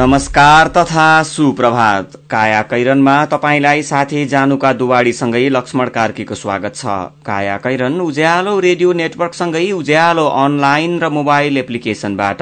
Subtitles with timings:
[0.00, 6.86] नमस्कार तथा सुप्रभात। काया कैरनमा तपाईँलाई साथी जानुका दुवाडीसँगै लक्ष्मण कार्कीको स्वागत छ।
[7.26, 12.40] काया कैरन उज्यालो रेडियो नेटवर्कसँगै उज्यालो अनलाइन र मोबाइल एप्लिकेशनबाट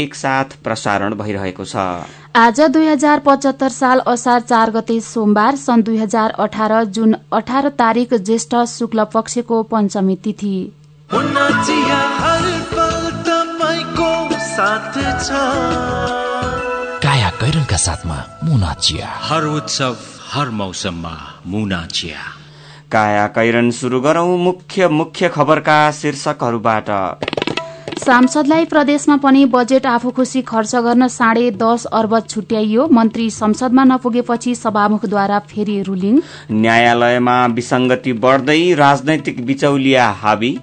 [0.00, 1.86] एकसाथ प्रसारण भइरहेको छ।
[2.36, 7.68] आज दुई हजार पचहत्तर साल असार चार गते सोमबार सन् दुई हजार अठार जुन अठार
[7.78, 10.56] तारीक ज्येष्ठ शुक्ल पक्षको पञ्चमी तिथि।
[15.10, 16.27] काया
[17.48, 19.96] कैरनका साथमा मुना चिया हर उत्सव
[20.32, 21.12] हर मौसममा
[21.46, 22.18] मुना चिया
[22.92, 26.90] काया कैरन शुरू गरौं मुख्य मुख्य खबरका शीर्षकहरूबाट।
[27.98, 34.54] सांसदलाई प्रदेशमा पनि बजेट आफू खुसी खर्च गर्न साढे दस अर्ब छुट्याइयो। मन्त्री संसदमा नपुगेपछि
[34.54, 36.20] सभामुखद्वारा फेरि रुलिङ।
[36.52, 40.58] न्यायालयमा विसंगति बढ्दै राजनैतिक बिचौलिया हावी।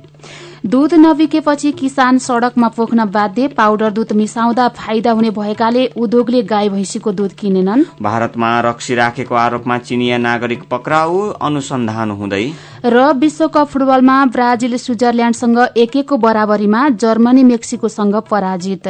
[0.66, 7.12] दूध नबिकेपछि किसान सड़कमा पोख्न बाध्य पाउडर दूध मिसाउँदा फाइदा हुने भएकाले उद्योगले गाई भैँसीको
[7.12, 12.46] दूध किनेनन्। भारतमा रक्सी राखेको आरोपमा चिनिया नागरिक पक्राउ अनुसन्धान हुँदै।
[12.86, 18.88] र विश्वकप फुटबलमा ब्राजिल स्विजरल्याण्डसँग एक एकको बराबरीमा जर्मनी मेक्सिकोसँग पराजित।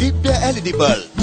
[0.00, 1.17] दिव्य एलइडी बल्ब।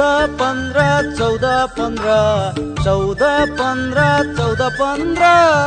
[0.00, 0.82] चौध पन्ध्र
[1.18, 1.42] चौध
[1.76, 2.12] पन्ध्र
[2.84, 3.22] चौध
[3.58, 4.00] पन्ध्र
[4.36, 5.24] चौध पन्ध्र।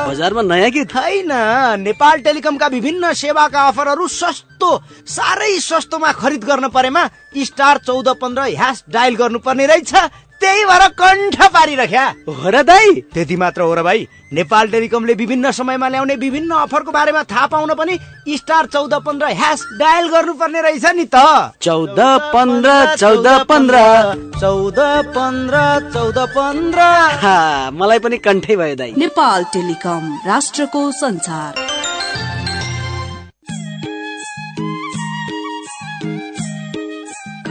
[0.09, 1.31] बजारमा नयाँ कि छैन।
[1.79, 4.69] नेपाल टेलिकमका विभिन्न सेवाका अफरहरू सस्तो
[5.05, 7.03] साह्रै सस्तोमा खरिद गर्न परेमा
[7.45, 9.93] स्टार चौध पन्ध्र ह्यास डायल गर्नुपर्ने रहेछ।
[10.43, 15.51] त्यही भएर कण्ठ पारिरख्या। हो र दाई। त्यति मात्र हो र भाइ। नेपाल टेलिकमले विभिन्न
[15.51, 17.97] समयमा ल्याउने विभिन्न अफरको बारेमा थाहा पाउन पनि
[18.37, 21.15] स्टार चौध पन्ध्र ह्यास डायल गर्नुपर्ने रहेछ नि त।
[21.61, 21.99] चौध
[22.33, 23.77] पन्ध्र चौध पन्ध्र।
[24.41, 24.79] चौध
[25.15, 25.57] पन्ध्र
[25.93, 26.81] चौध पन्ध्र।
[27.73, 31.82] मलाई पनि कण्ठै भयो दाई। नेपाल टेलिकम राष्ट्रको संसार।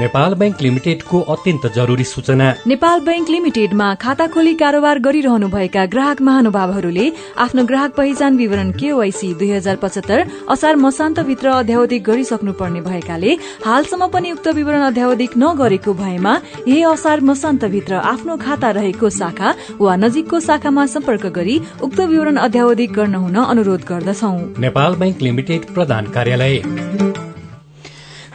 [0.00, 7.06] नेपाल बैंक लिमिटेडको अत्यन्त जरुरी सूचना। नेपाल बैंक लिमिटेडमा खाता खोली कारोबार गरिरहनुभएका ग्राहक महानुभावहरूले
[7.38, 13.36] आफ्नो ग्राहक पहिचान विवरण केवाईसी दुई हजार पचहत्तर असार मसान्तभित्र अध्यावधिक गरिसक्नुपर्ने भएकाले
[13.66, 19.96] हालसम्म पनि उक्त विवरण अध्यावधिक नगरेको भएमा यही असार मसान्तभित्र आफ्नो खाता रहेको शाखा वा
[19.96, 26.06] नजिकको शाखामा सम्पर्क गरी उक्त विवरण अध्यावधिक गर्न हुन अनुरोध गर्दछौ। नेपाल बैंक लिमिटेड प्रधान
[26.14, 27.27] कार्यालय।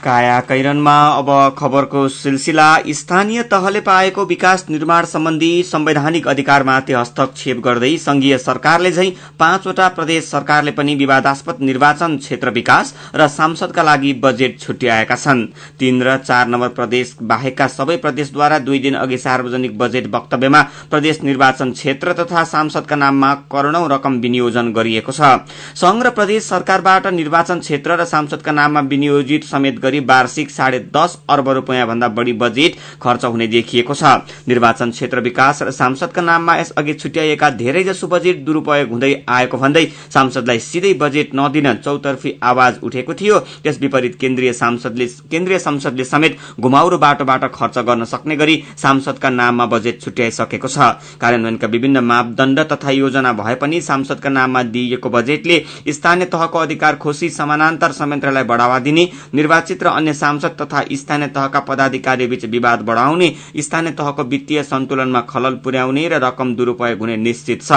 [0.04, 7.92] काया कैरनमा अब खबरको सिलसिला स्थानीय तहले पाएको विकास निर्माण सम्बन्धी संवैधानिक अधिकारमाथि हस्तक्षेप गर्दै
[7.98, 9.10] संघीय सरकारले झै
[9.40, 15.46] पाँचवटा प्रदेश सरकारले पनि विवादास्पद निर्वाचन क्षेत्र विकास र सांसदका लागि बजेट छुट्याएका छन्।
[15.80, 20.62] तीन र चार नम्बर प्रदेश बाहेकका सबै प्रदेशद्वारा दुई दिन अघि सार्वजनिक बजेट वक्तव्यमा
[20.92, 25.32] प्रदेश निर्वाचन क्षेत्र तथा सांसदका नाममा करोड़ौं रकम विनियोजन गरिएको छ।
[25.78, 31.18] संघ र प्रदेश सरकारबाट निर्वाचन क्षेत्र र सांसदका नाममा विनियोजित समेत गरी वार्षिक साढे दस
[31.30, 34.04] अर्ब रूपियाँ भन्दा बढ़ी बजेट खर्च हुने देखिएको छ।
[34.48, 40.60] निर्वाचन क्षेत्र विकास र सांसदका नाममा यसअघि छुट्याइएका धेरैजसो बजेट दुरूपयोग हुँदै आएको भन्दै सांसदलाई
[40.62, 46.98] सिधै बजेट नदिन चौतर्फी आवाज उठेको थियो। त्यस विपरीत केन्द्रीय सांसदले केन्द्रीय संसदले समेत घुमाउरो
[46.98, 50.78] बाटोबाट खर्च गर्न सक्ने गरी सांसदका नाममा बजेट छुट्याइसकेको छ।
[51.22, 57.30] कार्यान्वयनका विभिन्न मापदण्ड तथा योजना भए पनि सांसदका नाममा दिइएको बजेटले स्थानीय तहको अधिकार खोसी
[57.32, 63.32] समानान्तर संयन्त्रलाई बढ़ावा दिने निर्वाचित र अन्य सांसद तथा स्थानीय तहका पदाधिकारी बीच विवाद बढ़ाउने
[63.60, 67.72] स्थानीय तहको वित्तीय सन्तुलनमा खलल पुर्याउने र रकम दुरूपयोग हुने निश्चित छ।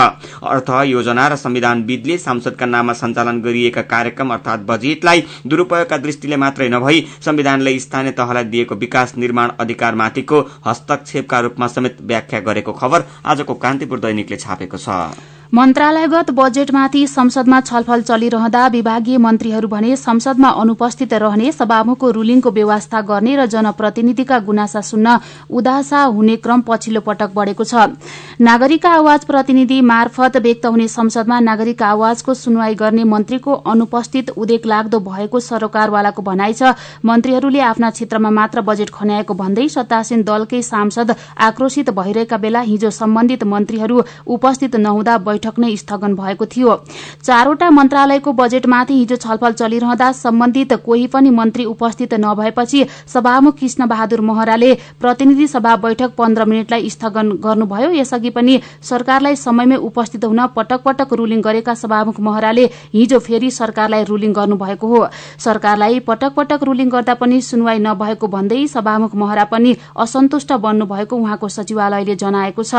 [0.44, 7.06] अर्थ योजना र संविधानविदले सांसदका नाममा सञ्चालन गरिएका कार्यक्रम अर्थात बजेटलाई दुरूपयोगका दृष्टिले मात्रै नभई
[7.24, 14.00] संविधानले स्थानीय तहलाई दिएको विकास निर्माण अधिकारमाथिको हस्तक्षेपका रूपमा समेत व्याख्या गरेको खबर आजको कान्तिपुर
[14.00, 22.10] दैनिकले छापेको छ। मन्त्रालयगत बजेटमाथि संसदमा छलफल चलिरहँदा विभागीय मन्त्रीहरू भने संसदमा अनुपस्थित रहने सभामुखको
[22.10, 25.18] रूलिङको व्यवस्था गर्ने र जनप्रतिनिधिका गुनासा सुन्न
[25.50, 27.74] उदासा हुने क्रम पछिल्लो पटक बढ़ेको छ।
[28.40, 34.98] नागरिक आवाज प्रतिनिधि मार्फत व्यक्त हुने संसदमा नागरिक आवाजको सुनवाई गर्ने मन्त्रीको अनुपस्थित उदेक लाग्दो
[35.00, 36.74] भएको सरकारवालाको भनाइ छ।
[37.06, 43.44] मन्त्रीहरूले आफ्ना क्षेत्रमा मात्र बजेट खन्याएको भन्दै सत्तासीन दलकै सांसद आक्रोशित भइरहेका बेला हिजो सम्बन्धित
[43.46, 46.74] मन्त्रीहरू उपस्थित नहुँदा बैठक नै स्थगन भएको थियो।
[47.22, 54.20] चारवटा मन्त्रालयको बजेटमाथि हिजो छलफल चलिरहँदा सम्बन्धित कोही पनि मन्त्री उपस्थित नभएपछि सभामुख कृष्ण बहादुर
[54.22, 60.82] महराले प्रतिनिधि सभा बैठक पन्ध्र मिनटलाई स्थगन गर्नुभयो। यसअघि पनि सरकारलाई समयमै उपस्थित हुन पटक
[60.84, 65.06] पटक रूलिङ गरेका सभामुख महराले हिजो फेरि सरकारलाई रूलिङ गर्नुभएको हो।
[65.38, 71.48] सरकारलाई पटक पटक रूलिङ गर्दा पनि सुनवाई नभएको भन्दै सभामुख महरा पनि असन्तुष्ट बन्नुभएको उहाँको
[71.50, 72.74] सचिवालयले जनाएको छ।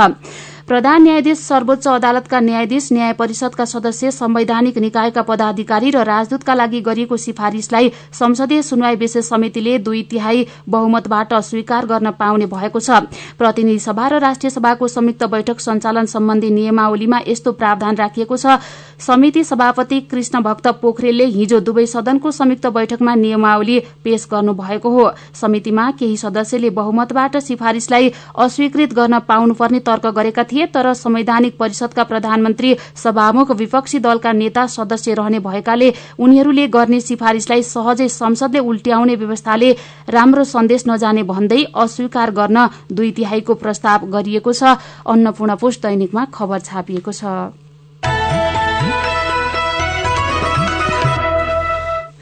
[0.68, 7.18] प्रधान न्यायाधीश सर्वोच्च अदालतका न्यायाधीश न्याय परिषदका सदस्य संवैधानिक निकायका पदाधिकारी र राजदूतका लागि गरिएको
[7.20, 13.04] सिफारिशलाई संसदीय सुनवाई विशेष समितिले दुई तिहाई बहुमतबाट स्वीकार गर्न पाउने भएको छ।
[13.38, 18.60] प्रतिनिधि सभा र राष्ट्रिय सभाको संयुक्त बैठक सञ्चालन सम्बन्धी नियमावलीमा यस्तो प्रावधान राखिएको छ।
[19.00, 25.10] समिति सभापति कृष्ण भक्त पोखरेलले हिजो दुवै सदनको संयुक्त बैठकमा नियमावली पेश गर्नुभएको हो।
[25.42, 32.04] समितिमा केही सदस्यले बहुमतबाट सिफारिशलाई अस्वीकृत गर्न पाउनुपर्ने तर्क गरेका थिए तर संवैधानिक परिषदका
[32.38, 39.70] प्रधानमन्त्री सभामुख विपक्षी दलका नेता सदस्य रहने भएकाले उनीहरूले गर्ने सिफारिशलाई सहजै संसदले उल्ट्याउने व्यवस्थाले
[40.10, 46.60] राम्रो सन्देश नजाने भन्दै अस्वीकार गर्न दुई तिहाईको प्रस्ताव गरिएको छ। अन्नपूर्ण पोस्ट दैनिकमा खबर
[46.62, 47.67] छापिएको छ।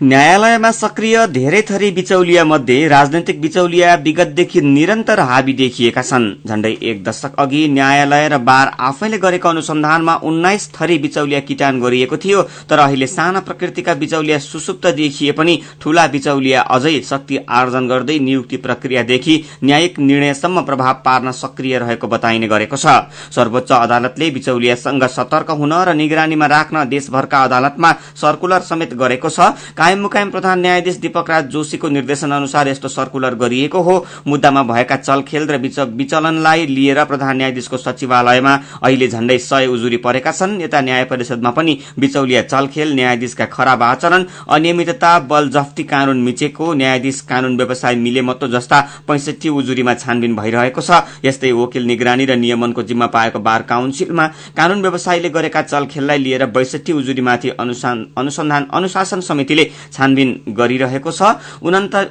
[0.05, 7.03] न्यायालयमा सक्रिय धेरै थरी बिचौलिया मध्ये राजनैतिक बिचौलिया विगतदेखि निरन्तर हावी देखिएका छन्। झण्डै एक
[7.03, 12.79] दशक अघि न्यायालय र बार आफैले गरेको अनुसन्धानमा उन्नाइस थरी बिचौलिया किटान गरिएको थियो तर
[12.79, 19.35] अहिले साना प्रकृतिका बिचौलिया सुसुप्त देखिए पनि ठूला बिचौलिया अझै शक्ति आर्जन गर्दै नियुक्ति प्रक्रियादेखि
[19.63, 22.85] न्यायिक निर्णयसम्म प्रभाव पार्न सक्रिय रहेको बताइने गरेको छ।
[23.31, 27.91] सर्वोच्च अदालतले बिचौलियासँग सतर्क हुन र निगरानीमा राख्न देशभरका अदालतमा
[28.21, 29.51] सर्कुलर समेत गरेको छ।
[29.95, 33.95] कायम मुकायम प्रधान न्यायाधीश दीपक राज जोशीको निर्देशन अनुसार यस्तो सर्कुलर गरिएको हो।
[34.27, 35.57] मुद्दामा भएका चलखेल र
[35.95, 41.77] विचलनलाई लिएर प्रधान न्यायाधीशको सचिवालयमा अहिले झण्डै सय उजुरी परेका छन्। यता न्याय परिषदमा पनि
[41.99, 48.81] बिचौलिया चलखेल न्यायाधीशका खराब आचरण अनियमितता बल जफ्ती कानून मिचेको न्यायाधीश कानून व्यवसाय मिलेमत्तो जस्ता
[49.07, 50.91] पैंसठी उजुरीमा छानबिन भइरहेको छ।
[51.23, 56.91] यस्तै वकिल निगरानी र नियमनको जिम्मा पाएको बार काउन्सिलमा कानून व्यवसायीले गरेका चलखेललाई लिएर बैसठी
[56.93, 61.21] उजुरीमाथि अनुसन्धान अनुशासन समितिले छानबिन गरिरहेको छ।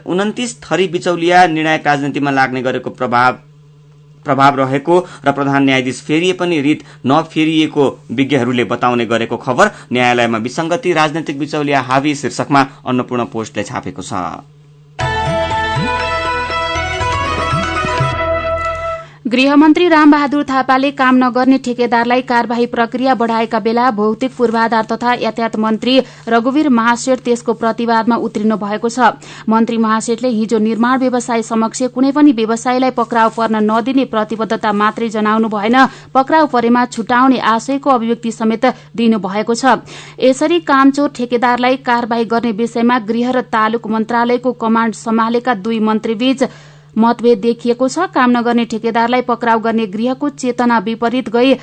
[0.04, 3.32] उन्तिस थरी बिचौलिया निर्णायक राजनीतिमा लाग्ने गरेको प्रभाव
[4.26, 4.94] प्रभाव रहेको
[5.24, 11.80] र प्रधान न्यायाधीश फेरिए पनि रित नफेरिएको विज्ञहरूले बताउने गरेको खबर न्यायालयमा विसंगति राजनैतिक बिचौलिया
[11.82, 14.12] हावी शीर्षकमा अन्नपूर्ण पोस्टले छापेको छ।
[19.34, 25.94] गृहमन्त्री रामबहादुर थापाले काम नगर्ने ठेकेदारलाई कार्यवाही प्रक्रिया बढ़ाएका बेला भौतिक पूर्वाधार तथा यातायात मन्त्री
[26.28, 29.08] रघुवीर महासेठ त्यसको प्रतिवादमा उत्रिनु भएको छ।
[29.48, 35.48] मन्त्री महासेठले हिजो निर्माण व्यवसाय समक्ष कुनै पनि व्यवसायीलाई पक्राउ पर्न नदिने प्रतिबद्धता मात्रै जनाउनु
[35.48, 35.76] भएन।
[36.14, 39.64] पक्राउ परेमा छुटाउने आशयको अभिव्यक्ति समेत दिनुभएको छ।
[40.22, 46.42] यसरी कामचोर ठेकेदारलाई कार्यवाही गर्ने विषयमा गृह र तालुक मन्त्रालयको कमाण्ड सम्हालेका दुई मन्त्रीबीच
[46.98, 51.54] मतभेद देखिएको छ। काम नगर्ने ठेकेदारलाई पक्राउ गर्ने गृहको चेतना विपरीत गई।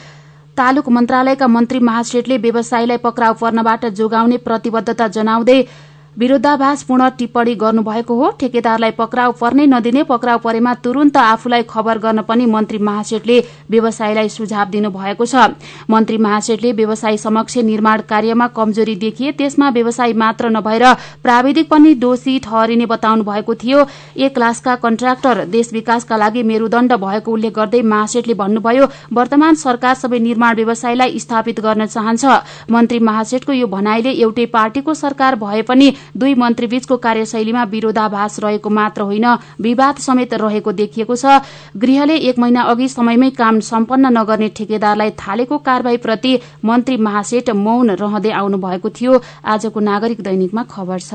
[0.57, 5.59] तालुक मन्त्रालयका मन्त्री महासेठले व्यवसायीलाई पक्राउ पर्नबाट जोगाउने प्रतिबद्धता जनाउँदै
[6.17, 12.45] विरोधाभासपूर्ण टिप्पणी गर्नुभएको हो। ठेकेदारलाई पक्राउ पर्नै नदिने पक्राउ परेमा तुरन्त आफूलाई खबर गर्न पनि
[12.45, 13.39] मन्त्री महासेठले
[13.71, 15.35] व्यवसायीलाई सुझाव दिनुभएको छ।
[15.89, 20.85] मन्त्री महासेठले व्यवसायी समक्ष निर्माण कार्यमा कमजोरी देखिए त्यसमा व्यवसायी मात्र नभएर
[21.23, 23.85] प्राविधिक पनि दोषी ठहरिने बताउनु भएको थियो।
[24.17, 30.19] एक क्लासका कन्ट्राक्टर देश विकासका लागि मेरूदण्ड भएको उल्लेख गर्दै महासेठले भन्नुभयो वर्तमान सरकार सबै
[30.19, 32.25] निर्माण व्यवसायीलाई स्थापित गर्न चाहन्छ।
[32.71, 39.01] मन्त्री महासेठको यो भनाइले एउटै पार्टीको सरकार भए पनि दुई मन्त्रीबीचको कार्यशैलीमा विरोधाभास रहेको मात्र
[39.01, 39.27] होइन
[39.61, 41.39] विवाद समेत रहेको देखिएको छ।
[41.77, 48.31] गृहले एक महिना अघि समयमै काम सम्पन्न नगर्ने ठेकेदारलाई थालेको कारवाहीप्रति मन्त्री महासेठ मौन रहँदै
[48.33, 51.13] आउनु भएको थियो। आजको नागरिक दैनिकमा खबर छ।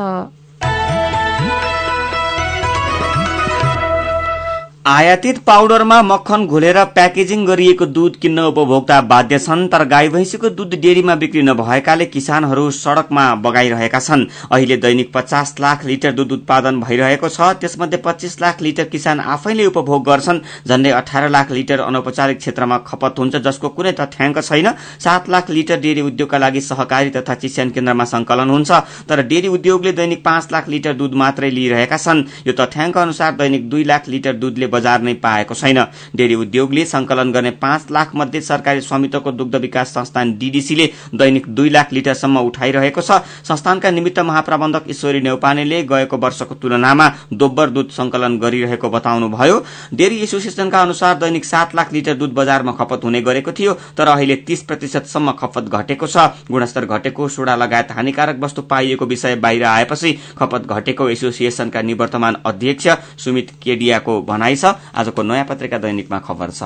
[4.86, 10.74] आयातित पाउडरमा मक्खन घोलेर प्याकेजिङ गरिएको दूध किन्न उपभोक्ता बाध्य छन् तर गाई भैँसीको दूध
[10.82, 17.28] डेरीमा बिक्री नभएकाले किसानहरू सड़कमा बगाइरहेका छन्। अहिले दैनिक पचास लाख लिटर दूध उत्पादन भइरहेको
[17.28, 20.38] छ। त्यसमध्ये पच्चीस लाख लिटर किसान आफैले उपभोग गर्छन्
[20.68, 25.80] झण्डै अठार लाख लिटर अनौपचारिक क्षेत्रमा खपत हुन्छ जसको कुनै तथ्याङ्क छैन। सात लाख लिटर
[25.80, 28.70] डेरी उद्योगका लागि सहकारी तथा चिस्यान केन्द्रमा संकलन हुन्छ
[29.10, 33.68] तर डेरी उद्योगले दैनिक पाँच लाख लिटर दूध मात्रै लिइरहेका छन्। यो तथ्याङ्क अनुसार दैनिक
[33.68, 35.85] दुई लाख लिटर दूधले बजार नै पाएको छैन।
[36.16, 41.71] डेरी उद्योगले संकलन गर्ने पाँच लाख मध्ये सरकारी स्वामित्वको दुग्ध विकास संस्थान डीडीसीले दैनिक दुई
[41.71, 48.38] लाख लिटरसम्म उठाइरहेको छ। संस्थानका निमित्त महाप्रबन्धक ईश्वरी नेउपानेले गएको वर्षको तुलनामा दोब्बर दूध संकलन
[48.38, 49.56] गरिरहेको बताउनुभयो।
[49.95, 54.37] डेरी एसोसिएसनका अनुसार दैनिक सात लाख लिटर दूध बजारमा खपत हुने गरेको थियो तर अहिले
[54.47, 56.16] तीस प्रतिशतसम्म खपत घटेको छ।
[56.50, 62.88] गुणस्तर घटेको सोडा लगायत हानिकारक वस्तु पाइएको विषय बाहिर आएपछि खपत घटेको एसोसिएसनका निवर्तमान अध्यक्ष
[63.25, 66.62] सुमित केडियाको भनाइ छ। आजको नयाँ पत्रिका दैनिकमा खबर छ।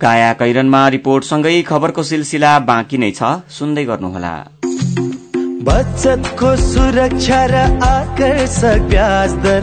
[0.00, 3.22] काया कैरनमा रिपोर्टसँगै खबरको सिलसिला बाँकी नै छ।
[3.52, 4.34] सुन्दै गर्नुहोला।
[5.60, 9.62] बचतको सुरक्षा र आकर्षक ब्याज दर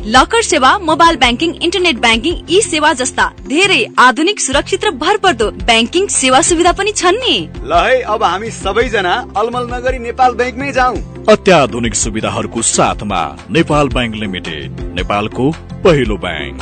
[0.05, 6.07] लकर सेवा मोबाइल ब्याङ्किङ इन्टरनेट ब्याङ्किङ यी सेवा जस्ता धेरै आधुनिक सुरक्षित र भरपर्दो ब्याङ्किङ
[6.09, 10.95] सेवा सुविधा पनि छन् नि। ल है अब हामी सबैजना अलमल नगरी नेपाल ब्याङ्कमै जाउँ।
[11.29, 13.21] अत्याधुनिक सुविधाहरूको साथमा
[13.57, 15.45] नेपाल ब्याङ्क लिमिटेड नेपालको
[15.85, 16.59] पहिलो ब्याङ्क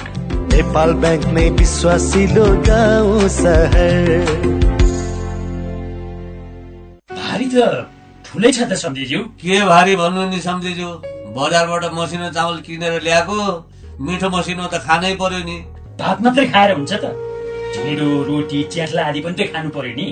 [0.53, 4.10] नेपाल ब्याङ्क नै विश्वासिलो गाउँ सहर
[7.19, 7.88] भारी त
[8.25, 10.91] ठुलै छ त सम्झिज्यू। के भारी भन्नु नि सम्झिज्यू?
[11.36, 13.38] बजारबाट मसिनो चामल किनेर ल्याएको
[14.05, 15.57] मिठो मसिनो त खानै पर्यो नि।
[16.00, 17.05] भात मात्रै खाएर हुन्छ त।
[17.74, 20.07] ढिँडो रोटी च्याख्ला आदि पनि त खानु पर्यो नि।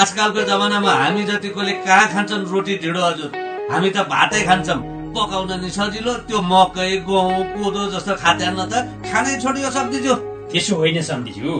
[0.00, 3.30] आजकलको जमानामा हामी जतिकोले कहाँ खान्छन् रोटी ढिँडो हजुर
[3.70, 4.80] हामी त भातै खान्छौँ।
[5.14, 8.74] पकाउन नि सजिलो त्यो मकै गहुँ कोदो जस्तो खाद्यान्न त
[9.08, 10.14] खानै छोडियो सम्झिज्यू।
[10.50, 11.54] त्यसो होइन सम्झिज्यू।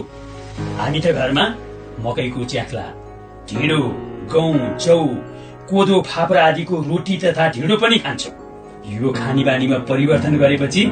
[0.78, 1.44] हामी त घरमा
[2.04, 2.86] मकैको च्याख्ला
[3.48, 3.80] ढिँडो
[4.32, 4.98] गहुँ चौ
[5.70, 8.39] कोदो फापरा आदिको रोटी तथा ढिँडो पनि खान्छौँ।
[8.92, 10.82] यो खानी बानीमा परिवर्तन गरेपछि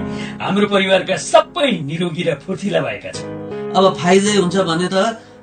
[0.43, 3.29] हाम्रो परिवारका सबै निरोगी र फुर्तिला भएका छन्।
[3.77, 4.97] अब फाइदै हुन्छ भने त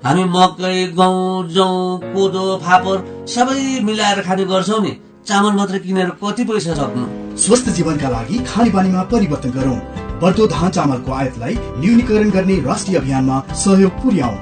[0.06, 1.68] हामी मकै गहुँ जौ
[2.14, 2.98] कोदो फापर
[3.28, 4.94] सबै मिलाएर खाने गर्छौँ नि।
[5.28, 7.06] चामल मात्र किनेर कति पैसा सक्नु?
[7.38, 9.80] स्वस्थ जीवनका लागि खानी बानीमा परिवर्तन गरौँ।
[10.22, 14.36] बढ्दो धान चामलको आयातलाई न्यूनीकरण गर्ने राष्ट्रिय अभियानमा सहयोग पुर्याउ।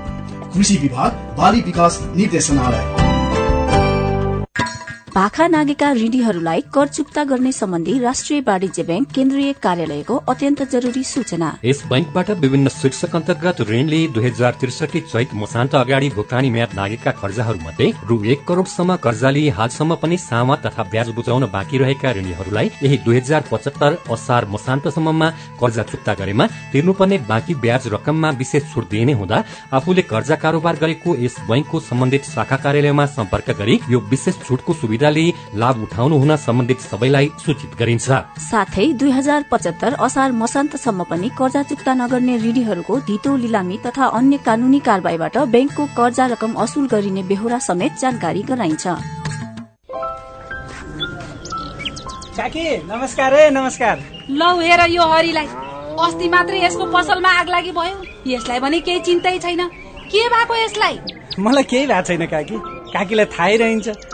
[0.53, 3.02] कृषि विभाग बाली विकास निर्देशनालय।
[5.15, 11.49] भाखा नागेका ऋणीहरूलाई कर चुक्ता गर्ने सम्बन्धी राष्ट्रिय वाणिज्य ब्याङ्क केन्द्रीय कार्यालयको अत्यन्त जरुरी सूचना।
[11.63, 17.11] यस बैंकबाट विभिन्न शीर्षक अन्तर्गत ऋणले दुई हजार त्रिसठी चैत मसान्त अगाडि भुक्तानी म्याद लागेका
[17.21, 22.11] कर्जाहरू मध्ये रु एक करोड़सम्म कर्जा लिए हालसम्म पनि सामा तथा ब्याज बुझाउन बाँकी रहेका
[22.17, 25.29] ऋणीहरूलाई यही दुई हजार पचहत्तर असार मसान्तसम्ममा
[25.61, 29.43] कर्जा चुक्ता गरेमा तिर्नुपर्ने बाँकी ब्याज रकममा विशेष छुट दिइने हुँदा
[29.77, 35.01] आफूले कर्जा कारोबार गरेको यस बैंकको सम्बन्धित शाखा कार्यालयमा सम्पर्क गरी यो विशेष छुटको सुविधा
[35.03, 38.07] सुविधाले लाभ उठाउनु हुन सम्बन्धित सबैलाई सूचित गरिन्छ।
[38.41, 44.37] साथै दुई हजार पचहत्तर असार मसान्तसम्म पनि कर्जा चुक्ता नगर्ने ऋणीहरूको धितो लिलामी तथा अन्य
[44.47, 48.87] कानूनी कारवाहीबाट ब्याङ्कको कर्जा रकम असुल गरिने बेहोरा समेत जानकारी गराइन्छ।
[52.37, 53.95] काकी नमस्कार है नमस्कार।
[54.31, 55.47] लौ हेर यो हरिलाई।
[55.99, 57.95] अस्ति मात्रै यसको पसलमा आग लागि भयो।
[58.27, 59.67] यसलाई भने केही चिन्तै छैन।
[60.11, 60.95] के भएको यसलाई?
[61.39, 62.57] मलाई केही भएको छैन काकी।
[62.93, 64.12] काकीलाई थाहै रहन्छ।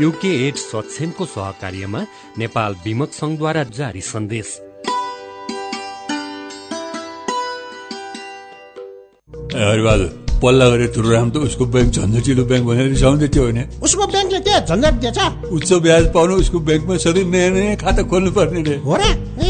[0.00, 2.00] युके एड सक्षमको सहकार्यमा
[2.38, 4.48] नेपाल विमक संघद्वारा जारी सन्देश।
[9.52, 10.08] हरिबहादुर
[10.42, 14.54] पल्ला गरेर तुरुराम त उसको ब्याङ्क झन्झटिलो ब्याङ्क भनेर रिसाउँदै थियो भने उसको ब्याङ्कले के
[14.64, 15.18] झन्झट दिएछ?
[15.52, 19.04] उच्च ब्याज पाउनु उसको ब्याङ्कमा सधैँ नयाँ नयाँ खाता खोल्नु पर्ने रे। हो र?
[19.44, 19.49] ए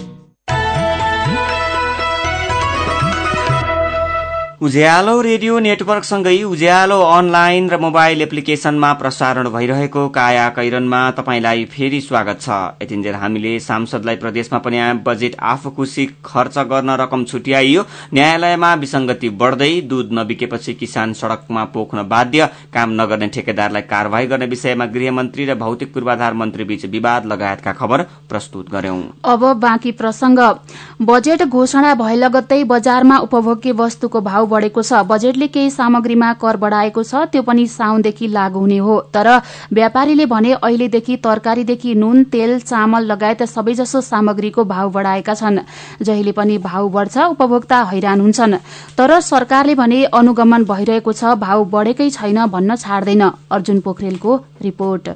[4.61, 12.41] उज्यालो रेडियो नेटवर्कसँगै उज्यालो अनलाइन र मोबाइल एप्लिकेशनमा प्रसारण भइरहेको काया कैरनमा तपाईँलाई फेरि स्वागत
[12.41, 19.29] छ। यतिन्जेल हामीले सांसदलाई प्रदेशमा पनि बजेट आफू खुसी खर्च गर्न रकम छुट्याइयो। न्यायालयमा विसंगति
[19.41, 25.55] बढ्दै दूध नबिकेपछि किसान सड़कमा पोख्न बाध्य। काम नगर्ने ठेकेदारलाई कार्यवाही गर्ने विषयमा गृहमन्त्री र
[25.55, 30.45] भौतिक पूर्वाधार मन्त्री बीच विवाद लगायतका खबर प्रस्तुत गर्यौं। अब बाँकी प्रसंग
[31.09, 37.03] बजेट घोषणा भए लगत्तै बजारमा उपभोग्य वस्तुको भाव बढ़ेको छ। बजेटले केही सामग्रीमा कर बढ़ाएको
[37.03, 39.27] छ त्यो पनि साउनदेखि लागू हुने हो। तर
[39.73, 45.59] व्यापारीले भने अहिलेदेखि तरकारीदेखि नुन तेल चामल लगायत सबैजसो सामग्रीको भाव बढ़ाएका छन्
[46.01, 48.55] जहिले पनि भाव बढ़छ उपभोक्ता हैरान हुन्छन्।
[48.97, 55.09] तर सरकारले भने अनुगमन भइरहेको छ भाव बढ़ेकै छैन भन्न छाड्दैन। अर्जुन पोखरेलको रिपोर्ट।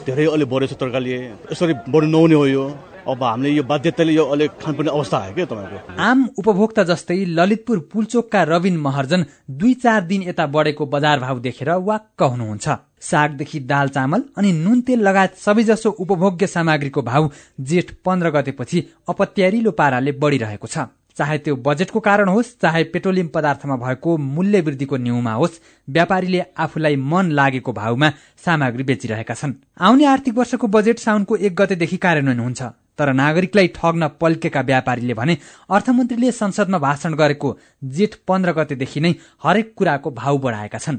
[0.00, 1.10] धेरै अलि बढेको छ तरकारी
[1.52, 2.64] यसरी बढ्नु नहुने हो यो।
[3.08, 7.78] अब हामीले यो बाध्यताले यो अलिक खानुपर्ने अवस्था आयो क्या तपाईँको। आम उपभोक्ता जस्तै ललितपुर
[7.92, 12.68] पुलचोकका रविन महर्जन दुई चार दिन यता बढेको बजार भाव देखेर वाक्क हुनुहुन्छ।
[13.00, 19.70] सागदेखि दाल चामल अनि नुन तेल लगायत सबैजसो उपभोग्य सामग्रीको भाव जेठ पन्ध्र गतेपछि अपत्यारिलो
[19.72, 20.86] पाराले बढ़िरहेको छ।
[21.16, 25.58] चाहे त्यो बजेटको कारण होस् चाहे पेट्रोलियम पदार्थमा भएको मूल्य वृद्धिको न्यूमा होस्
[25.88, 28.10] व्यापारीले आफूलाई मन लागेको भावमा
[28.44, 32.62] सामग्री बेचिरहेका छन्। आउने आर्थिक वर्षको बजेट साउनको एक गतेदेखि कार्यान्वयन हुन्छ।
[33.00, 35.38] तर नागरिकलाई ठग्न पल्केका व्यापारीले भने
[35.70, 37.56] अर्थमन्त्रीले संसदमा भाषण गरेको
[37.90, 40.98] जेठ पन्ध्र गतेदेखि नै हरेक कुराको भाव बढाएका छन्।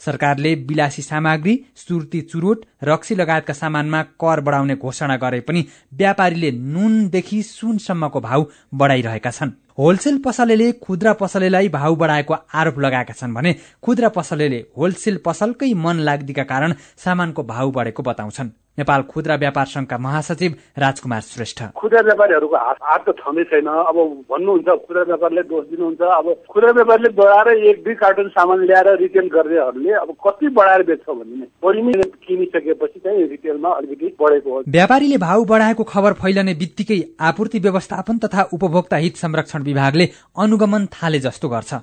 [0.00, 7.42] सरकारले विलासी सामग्री सुर्ती चुरोट रक्सी लगायतका सामानमा कर बढाउने घोषणा गरे पनि व्यापारीले नुनदेखि
[7.42, 14.08] सुनसम्मको भाव बढाइरहेका छन्। होलसेल पसलेले खुद्रा पसलेलाई भाव बढाएको आरोप लगाएका छन् भने खुद्रा
[14.08, 20.52] पसलेले होलसेल पसलकै मन लाग्दीका कारण सामानको भाव बढेको बताउँछन्। नेपाल खुद्रा व्यापार संघका महासचिव
[20.78, 23.96] राजकुमार श्रेष्ठ। खुद्रा व्यापारीहरूको हात हात त छँदै छैन। अब
[24.30, 29.28] भन्नुहुन्छ खुद्रा व्यापारले दोष दिनुहुन्छ। अब खुद्रा व्यापारीले बढाएर एक दुई कार्टुन सामान ल्याएर रिटेल
[29.34, 35.44] गर्नेहरूले अब कति बढाएर बेच्छ भन्ने परिमै किनिसकेपछि चाहिँ रिटेलमा अलिकति बढेको हो। व्यापारीले भाव
[35.44, 41.74] बढाएको खबर फैलने बित्तिकै आपूर्ति व्यवस्थापन तथा उपभोक्ता हित संरक्षण विभागले अनुगमन थाले जस्तो गर्छ।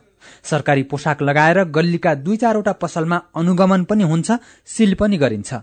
[0.43, 4.31] सरकारी पोसाक लगाएर गल्लीका दुई चारवटा पसलमा अनुगमन पनि हुन्छ
[4.67, 5.53] सिल पनि गरिन्छ।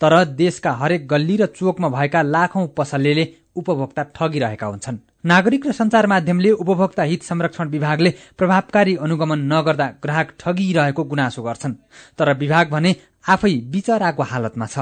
[0.00, 3.24] तर देशका हरेक गल्ली र चोकमा भएका लाखौं पसलेले
[3.56, 10.28] उपभोक्ता ठगिरहेका हुन्छन्। नागरिक र संचार माध्यमले उपभोक्ता हित संरक्षण विभागले प्रभावकारी अनुगमन नगर्दा ग्राहक
[10.40, 11.74] ठगिरहेको गुनासो गर्छन्।
[12.18, 12.96] तर विभाग भने
[13.28, 14.78] आफै विचराको हालतमा छ।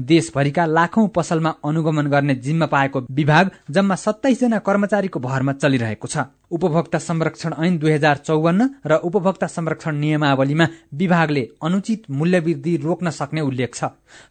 [0.00, 6.26] देशभरिका लाखौं पसलमा अनुगमन गर्ने जिम्मा पाएको विभाग जम्मा सत्ताइस जना कर्मचारीको भरमा चलिरहेको छ।
[6.46, 13.40] उपभोक्ता संरक्षण ऐन दुई हजार चौवन्न र उपभोक्ता संरक्षण नियमावलीमा विभागले अनुचित मूल्यवृद्धि रोक्न सक्ने
[13.40, 13.84] उल्लेख छ।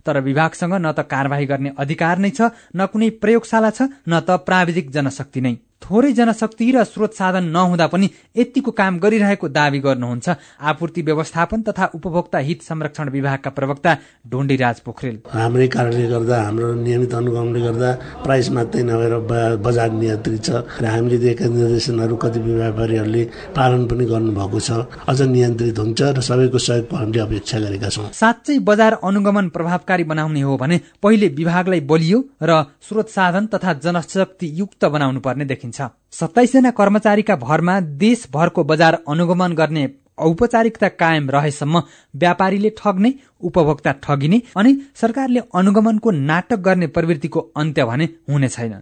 [0.06, 4.40] तर विभागसँग न त कार्यवाही गर्ने अधिकार नै छ न कुनै प्रयोगशाला छ न त
[4.48, 5.56] प्राविधिक जनशक्ति नै।
[5.86, 10.28] थोरै जनशक्ति र स्रोत साधन नहुँदा पनि यतिको काम गरिरहेको दावी गर्नुहुन्छ।
[10.60, 13.92] आपूर्ति व्यवस्थापन तथा उपभोक्ता हित संरक्षण विभागका प्रवक्ता
[14.26, 17.90] ढोण्डीराज पोखरेल। हाम्रै कारणले गर्दा हाम्रो नियमित अनुगमनले गर्दा
[18.26, 19.14] प्राइस मात्रै नभएर
[19.62, 20.50] बजार नियन्त्रित छ
[20.82, 24.70] र हामीले दिएका निर्देशनहरू कति व्यापारीहरूले पालन पनि गर्नुभएको छ
[25.06, 30.42] अझ नियन्त्रित हुन्छ र सबैको सहयोगको हामीले अपेक्षा गरेका छौँ। साँच्चै बजार अनुगमन प्रभावकारी बनाउने
[30.42, 36.20] हो भने पहिले विभागलाई बलियो र स्रोत साधन तथा जनशक्ति युक्त बनाउनु पर्ने देखिन्छ। देखिन्छ
[36.20, 41.84] सत्ताइसजना कर्मचारीका भरमा देशभरको बजार अनुगमन गर्ने औपचारिकता कायम रहेसम्म
[42.16, 48.74] व्यापारीले ठग्ने उपभोक्ता ठगिने अनि सरकारले अनुगमनको नाटक गर्ने प्रवृत्तिको अन्त्य भने हुने छैन।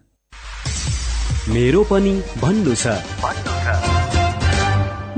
[1.49, 3.53] मेरो पनि भन्नु छ।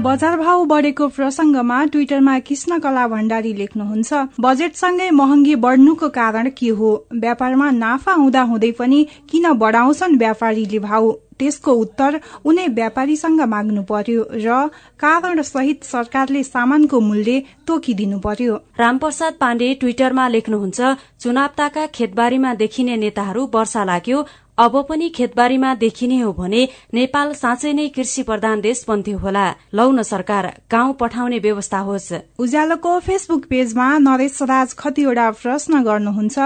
[0.05, 6.89] बजार भाव बढेको प्रसंगमा ट्विटरमा कृष्ण कला भण्डारी लेख्नुहुन्छ बजेटसँगै महँगी बढ्नुको कारण के हो?
[7.13, 14.27] व्यापारमा नाफा हुँदा हुँदै पनि किन बढाउँछन् व्यापारीले भाव त्यसको उत्तर उनी व्यापारीसँग माग्नु पर्यो
[14.35, 22.95] र कारण सहित सरकारले सामानको मूल्य तोकिदिनु पर्यो। रामप्रसाद पाण्डे ट्विटरमा लेख्नुहुन्छ चुनावताका खेतबारीमा देखिने
[22.97, 24.25] नेताहरू वर्षा लाग्यो
[24.57, 29.91] अब पनि खेतबारीमा देखिने हो भने नेपाल साँच्चै नै कृषि प्रधान देश बन्थ्यो होला। लौ
[29.91, 36.39] न सरकार गाउँ पठाउने व्यवस्था होस्। उज्यालोको फेसबुक पेजमा नरेश राज कतिवटा प्रश्न गर्नुहुन्छ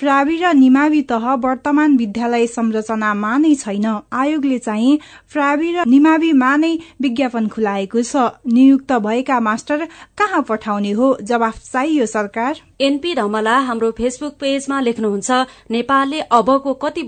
[0.00, 4.98] प्रावि र निमावि तह वर्तमान विद्यालय संरचनामा नै छैन। आयोगले चाहिँ
[5.32, 9.84] प्रावि र निमाविमा नै विज्ञापन खुलाएको छ। नियुक्त भएका मास्टर
[10.18, 11.16] कहाँ पठाउने हो?
[11.22, 15.30] जवाफ चाहियो सरकार। एनपी धमला हाम्रो फेसबुक पेजमा लेख्नुहुन्छ
[15.70, 17.02] नेपालले अबको कति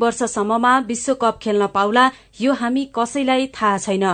[0.48, 4.04] वर्षसम्ममा विश्वकप खेल्न पाउला यो हामी कसैलाई थाहा छैन।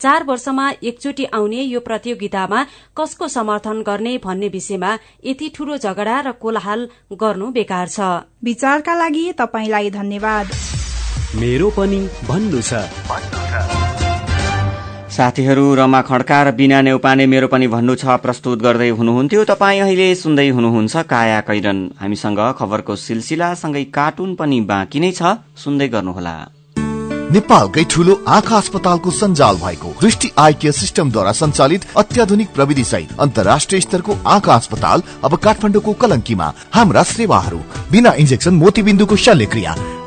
[0.00, 2.64] चार वर्षमा एकचोटि आउने यो प्रतियोगितामा
[2.96, 4.90] कसको समर्थन गर्ने भन्ने विषयमा
[5.24, 7.98] यति ठूलो झगडा र कोलाहाल गर्नु बेकार छ।
[8.44, 10.46] विचारका लागि तपाईँलाई धन्यवाद।
[11.34, 13.87] मेरो पनि भन्नु छ।
[15.18, 20.14] साथीहरू रमा खड्का र बिना नेउपाने मेरो पनि भन्नु छ प्रस्तुत गर्दै हुनुहुन्थ्यो। तपाईँ अहिले
[20.14, 26.36] सुन्दै हुनुहुन्छ काया कैरन। हामीसँग खबरको सिलसिलासँगै कार्टुन पनि बाँकी नै छ। सुन्दै गर्नुहोला।
[27.34, 33.80] नेपालकै ठूलो आँखा अस्पतालको सञ्जाल भएको दृष्टि आई केयर सिस्टमद्वारा सञ्चालित अत्याधुनिक प्रविधि सहित अन्तर्राष्ट्रिय
[33.80, 39.74] स्तरको आँखा अस्पताल अब काठमाडौँको कलङ्कीमा हाम्रा सेवाहरू। बिना इन्जेक्सन मोतीबिन्दुको शल्यक्रिया।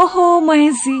[0.00, 1.00] ओहो महेशजी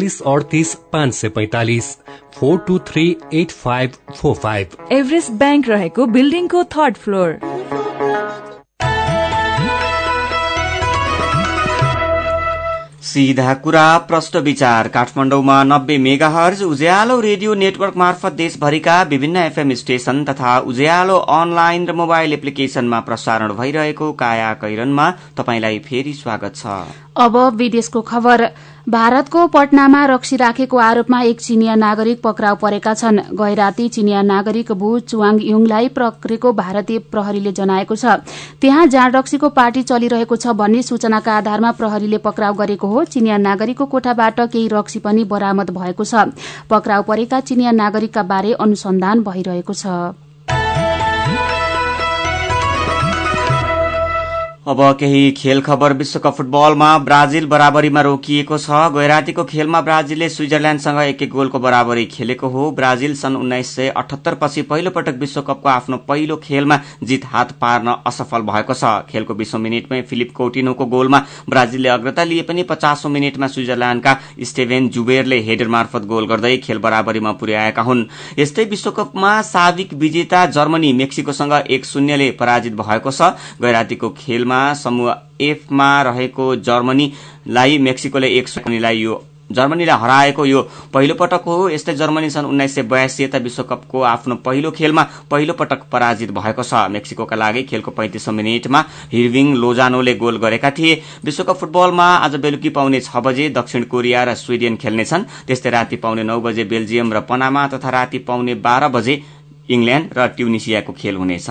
[0.00, 1.86] बयालिस अडतिस पाँच सय पैतालिस
[2.34, 7.38] four two three eight five four five. Everest bank रहेको बिल्डिङको थर्ड फ्लोर।
[13.02, 19.74] सीधा कुरा प्रष्ट विचार। काठमाडौँमा नब्बे megahertz Ujyaalo radio network मार्फत देशभरिका विभिन्न एफएम
[19.74, 26.66] स्टेशन तथा उज्यालो अनलाइन र मोबाइल एप्लिकेशनमा प्रसारण भइरहेको काया कैरनमा तपाईंलाई फेरि स्वागत छ।
[27.16, 28.44] अब विदेशको खबर।
[28.88, 34.98] भारतको पटनामा रक्सी राखेको आरोपमा एक चिनिया नागरिक पक्राउ परेका छन्। गैराती चिनिया नागरिक भू
[35.00, 38.04] चुवाङ युङलाई पक्रेको भारतीय प्रहरीले जनाएको छ।
[38.60, 43.86] त्यहाँ जाँड रक्सीको पार्टी चलिरहेको छ भन्ने सूचनाका आधारमा प्रहरीले पक्राउ गरेको हो। चिनिया नागरिकको
[43.86, 46.32] कोठाबाट केही रक्सी पनि बरामद भएको छ।
[46.70, 49.86] पक्राउ परेका चिनिया नागरिकका बारे अनुसन्धान भइरहेको छ।
[54.70, 61.22] अब केही खेल खबर विश्वकप फुटबलमा ब्राजिल बराबरीमा रोकिएको छ। गैरातीको खेलमा ब्राजिलले स्विजरल्याण्डसँग एक
[61.22, 65.96] एक गोलको बराबरी खेलेको हो। ब्राजिल सन् उन्नाइस सय अठहत्तर पछि पहिलो पटक विश्वकपको आफ्नो
[66.08, 71.88] पहिलो खेलमा जित हात पार्न असफल भएको छ। खेलको बीसौं मिनटमै फिलिप कोटिनोको गोलमा ब्राजिलले
[71.88, 77.82] अग्रता लिए पनि पचासौं मिनटमा स्विजरल्याण्डका स्टेभेन जुबेरले हेडर मार्फत गोल गर्दै खेल बराबरीमा पुर्याएका
[77.82, 78.04] हुन्।
[78.38, 85.90] यस्तै विश्वकपमा साविक विजेता जर्मनी मेक्सिकोसँग एक शून्यले पराजित भएको छ। गैरातीको खेलमा समूह एफमा
[86.02, 90.60] रहेको जर्मनीलाई मेक्सिकोले एक शून्यलाई यो जर्मनीलाई हराएको यो
[90.94, 95.54] पहिलो पटक हो। यस्तै जर्मनी सन् उन्नाइस सय बयासी यता विश्वकपको आफ्नो पहिलो खेलमा पहिलो
[95.58, 101.56] पटक पराजित भएको छ। मेक्सिकोका लागि खेलको पैंतिसौं मिनटमा हिर्विङ लोजानोले गोल गरेका थिए। विश्वकप
[101.56, 106.40] फुटबलमा आज बेलुकी पाउने छ बजे दक्षिण कोरिया र स्विडेन खेल्नेछन्। त्यस्तै राति पाउने नौ
[106.40, 109.22] बजे बेल्जियम र पनामा तथा राति पाउने बाह्र बजे
[109.68, 111.48] इङ्ल्याण्ड र ट्युनिसियाको खेल हुनेछ।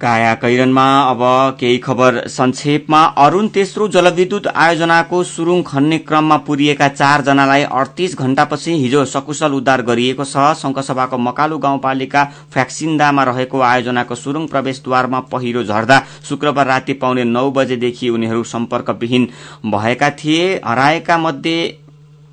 [0.00, 1.20] काया कैरनमा अब
[1.60, 9.04] केही खबर संक्षेपमा। अरूण तेस्रो जलविद्युत आयोजनाको सुरुङ खन्ने क्रममा पुरिएका चारजनालाई अडतीस घण्टापछि हिजो
[9.04, 16.66] सकुशल उद्धार गरिएको छ। शंखसभाको मकालु गाउँपालिका फ्याक्सिन्दामा रहेको आयोजनाको सुरुङ प्रवेशद्वारमा पहिरो झर्दा शुक्रबार
[16.66, 19.28] राति पाउने नौ बजेदेखि उनीहरू सम्पर्कविहीन
[19.66, 21.56] भएका थिए। हराएका मध्ये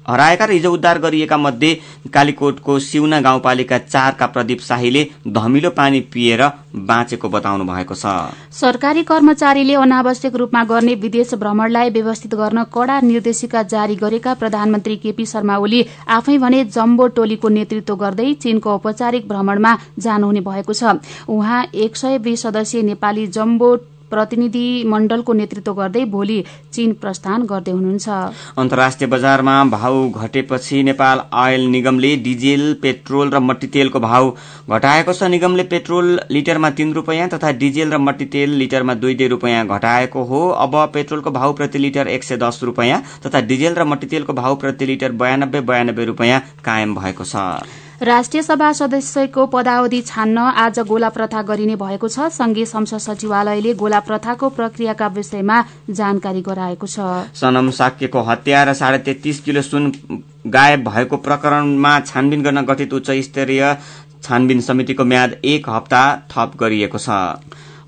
[0.07, 1.73] हराएका र हिजो उद्धार गरिएका मध्ये
[2.13, 6.41] कालीकोटको सिउना गाउँपालिका चारका प्रदीप शाहीले धमिलो पानी पिएर
[6.83, 8.05] बाँचेको बताउनु भएको छ।
[8.53, 15.25] सरकारी कर्मचारीले अनावश्यक रूपमा गर्ने विदेश भ्रमणलाई व्यवस्थित गर्न कड़ा निर्देशिका जारी गरेका प्रधानमन्त्री केपी
[15.25, 20.97] शर्मा ओली आफै भने जम्बो टोलीको नेतृत्व गर्दै चीनको औपचारिक भ्रमणमा जानुहुने भएको छ।
[21.29, 23.75] उहाँ एक सय बीस सदस्यीय नेपाली जम्बो
[24.13, 26.39] प्रतिनिधि मण्डलको नेतृत्व गर्दै भोलि
[26.73, 28.07] चीन प्रस्थान गर्दै हुनुहुन्छ।
[28.57, 34.29] अन्तर्राष्ट्रिय बजारमा भाव घटेपछि नेपाल आयल निगमले डिजेल पेट्रोल र मट्टीतेलको भाव
[34.69, 39.65] घटाएको छ। निगमले पेट्रोल लिटरमा तीन रूपियाँ तथा डिजेल र मट्टीतेल लिटरमा दुई दुई रूपियाँ
[39.67, 44.33] घटाएको हो। अब पेट्रोलको भाव प्रति लिटर एक सय दस रूपियाँ तथा डिजेल र मट्टीतेलको
[44.33, 47.35] भाव प्रति लिटर बयानब्बे बयानब्बे रूपियाँ कायम भएको छ।
[48.03, 53.99] राष्ट्रिय सभा सदस्यको पदावधि छान्न आज गोला प्रथा गरिने भएको छ। संघीय संसद सचिवालयले गोला
[54.01, 56.99] प्रथाको प्रक्रियाका विषयमा जानकारी गराएको छ।
[57.33, 59.91] सनम साक्यको हत्या र साढे तेत्तीस किलो सुन
[60.47, 63.63] गायब भएको प्रकरणमा छानबिन गर्न गठित उच्च स्तरीय
[64.23, 67.09] छानबिन समितिको म्याद एक हप्ता थप गरिएको छ।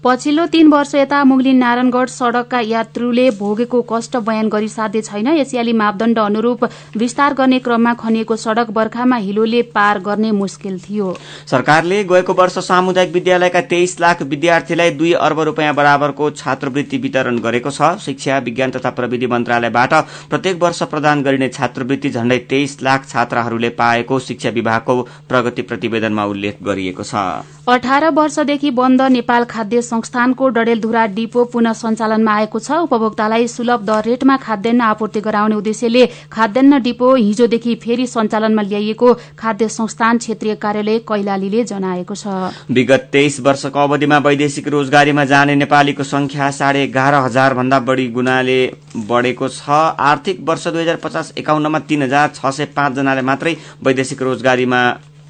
[0.05, 5.71] पछिल्लो तीन वर्ष यता मुगलिन नारायणगढ़ सड़कका यात्रुले भोगेको कष्ट बयान गरी साध्य छैन। एसियाली
[5.73, 6.63] मापदण्ड अनुरूप
[6.95, 11.15] विस्तार गर्ने क्रममा खनिएको सड़क बर्खामा हिलोले पार गर्ने मुस्किल थियो।
[11.47, 17.71] सरकारले गएको वर्ष सामुदायिक विद्यालयका तेइस लाख विद्यार्थीलाई दुई अर्ब रूपियाँ बराबरको छात्रवृत्ति वितरण गरेको
[17.71, 19.93] छ। शिक्षा विज्ञान तथा प्रविधि मन्त्रालयबाट
[20.29, 26.63] प्रत्येक वर्ष प्रदान गरिने छात्रवृत्ति झण्डै तेइस लाख छात्राहरूले पाएको शिक्षा विभागको प्रगति प्रतिवेदनमा उल्लेख
[26.63, 27.25] गरिएको छ।
[27.69, 34.03] अठार वर्षदेखि बन्द नेपाल खाद्य संस्थानको डडेलधुरा डिपो पुनः सञ्चालनमा आएको छ। उपभोक्तालाई सुलभ दर
[34.05, 40.99] रेटमा खाद्यान्न आपूर्ति गराउने उद्देश्यले खाद्यान्न डिपो हिजोदेखि फेरि सञ्चालनमा ल्याइएको खाद्य संस्थान क्षेत्रीय कार्यालय
[41.07, 47.53] कैलालीले जनाएको छ। विगत तेइस वर्षको अवधिमा वैदेशिक रोजगारीमा जाने नेपालीको संख्या साढे एघार हजार
[47.53, 48.59] भन्दा बढ़ी गुणाले
[49.07, 49.69] बढ़ेको छ।
[50.11, 53.55] आर्थिक वर्ष दुई हजार पचास एकाउन्नमा तीन हजार छ सय पाँच जनाले मात्रै
[53.85, 54.81] वैदेशिक रोजगारीमा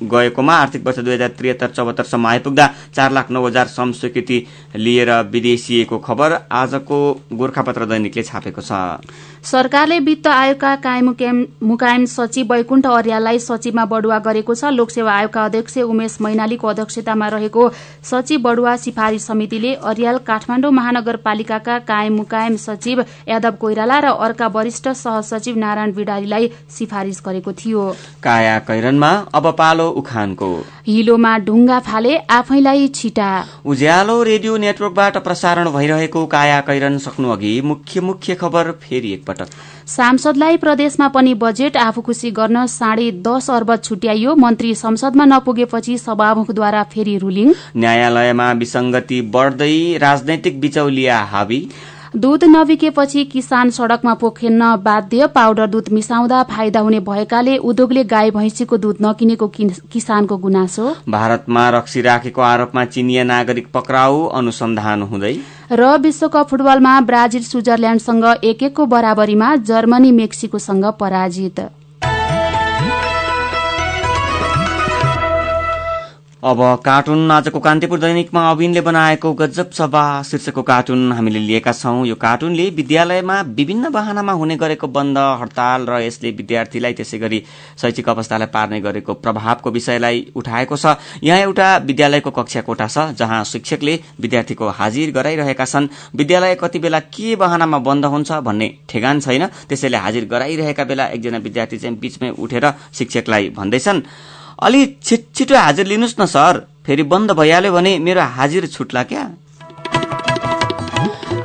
[0.08, 4.38] गएकोमा आर्थिक वर्ष दुई हजार त्रिहत्तर चौहत्तरसम्म आइपुग्दा चार लाख नौ हजार श्रम स्वीकृति
[4.78, 7.00] लिएर विदेशिएको खबर आजको
[7.34, 8.72] गोर्खापत्र दैनिकले छापेको छ।
[9.46, 11.14] सरकारले वित्त आयोगका कायम
[11.64, 17.70] मुकायम सचिव वैकुण्ठ अर्याललाई सचिवमा बढुवा गरेको छ। लोकसेवा आयोगका अध्यक्ष उमेश मैनालीको अध्यक्षतामा रहेको
[18.04, 24.88] सचिव बढुवा सिफारिश समितिले अर्याल काठमाडौँ महानगरपालिकाका कायम मुकायम सचिव यादव कोइराला र अर्का वरिष्ठ
[24.96, 27.84] सहसचिव नारायण विडारीलाई सिफारिश गरेको थियो।
[28.24, 30.50] काया कैरनमा अब पालो उखानको।
[30.88, 33.30] हिलोमा ढुङ्गा फाले आफैलाई छिटा।
[33.66, 39.48] उज्यालो रेडियो नेटवर्कबाट प्रसारण भइरहेको काया कैरन सक्नु अघि मुख्य मुख्य खबर फेरि एकपटक।
[39.88, 46.84] सांसदलाई प्रदेशमा पनि बजेट आफू खुसी गर्न साढे दस अर्ब छुट्याइयो। मन्त्री संसदमा नपुगेपछि सभामुखद्वारा
[46.84, 51.62] फेरि रुलिङ। न्यायालयमा विसंगति बढ्दै राजनैतिक बिचौलिया हावी।
[52.16, 58.78] दूध नबिकेपछि किसान सड़कमा पोखेन्न बाध्य पाउडर दूध मिसाउँदा फाइदा हुने भएकाले उद्योगले गाई भैँसीको
[58.78, 59.48] दूध नकिनेको
[59.92, 65.36] किसानको गुनासो। भारतमा रक्सी राखेको आरोपमा चिनिया नागरिक पक्राउ अनुसन्धान हुँदै।
[65.72, 71.60] र विश्वकप फुटबलमा ब्राजिल स्विजरल्याण्डसँग एक एकको बराबरीमा जर्मनी मेक्सिकोसँग पराजित।
[76.46, 82.16] अब कार्टुन आजको कान्तिपुर दैनिकमा अविनले बनाएको गजब सभा शीर्षकको कार्टुन हामीले लिएका छौं। यो
[82.16, 87.42] कार्टुनले विद्यालयमा विभिन्न वाहनामा हुने गरेको बन्द हड़ताल र यसले विद्यार्थीलाई त्यसै गरी
[87.82, 93.44] शैक्षिक अवस्थालाई पार्ने गरेको प्रभावको विषयलाई उठाएको छ। यहाँ एउटा विद्यालयको कक्षा कोठा छ जहाँ
[93.46, 99.48] शिक्षकले विद्यार्थीको हाजिर गराइरहेका छन्। विद्यालय कति बेला के वाहनामा बन्द हुन्छ भन्ने ठेगान छैन।
[99.66, 104.02] त्यसैले हाजिर गराइरहेका बेला एकजना विद्यार्थी चाहिँ बीचमै उठेर शिक्षकलाई भन्दैछन्।
[104.60, 109.24] अलि छिटो हाजिर लिनुहोस् न सर। फेरि बन्द भइहाल्यो भने मेरो हाजिर छुट्ला क्या।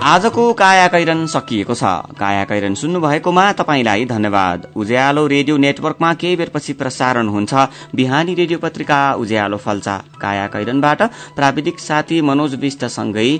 [0.02, 1.84] आजको काया कैरन सकिएको छ।
[2.18, 7.52] काया कैरन सुन्नु भएकोमा तपाईँलाई धन्यवाद। उज्यालो रेडियो नेटवर्कमा केही बेरपछि प्रसारण हुन्छ।
[7.94, 11.02] बिहानी रेडियो पत्रिका उज्यालो फल्चा। काया कैरनबाट
[11.36, 13.30] प्राविधिक साथी मनोज विष्टसँगै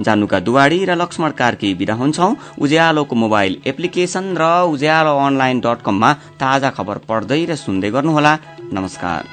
[0.00, 6.12] जानुका दुवाडी र लक्ष्मण कार्की विदा हुन्छौ। उज्यालोको मोबाइल एप्लिकेशन र उज्यालो अनलाइन डट कममा
[6.40, 8.32] ताजा खबर पढ्दै र सुन्दै गर्नुहोला।
[8.70, 9.24] ナマスカ。